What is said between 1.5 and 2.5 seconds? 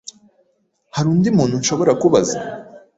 nshobora kubaza?